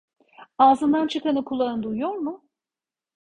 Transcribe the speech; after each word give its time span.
Ağzından 0.57 1.07
çıkanı 1.07 1.45
kulağın 1.45 1.83
duyuyor 1.83 2.13
mu? 2.15 2.43